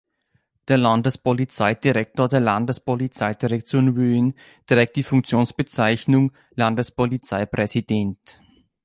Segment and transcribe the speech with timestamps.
[0.67, 4.33] Der Landespolizeidirektor der Landespolizeidirektion Wien
[4.65, 8.41] trägt die Funktionsbezeichnung „Landespolizeipräsident“.